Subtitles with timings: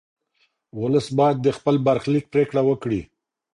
[0.79, 3.01] ولس باید د خپل برخلیک پرېکړه وکړي.